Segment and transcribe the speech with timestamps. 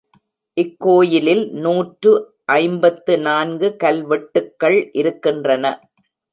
[0.57, 2.13] இக்கோயிலில் நூற்று
[2.55, 5.65] ஐம்பத்து நான்கு கல்வெட்டுக்கள் இருக்கின்றன.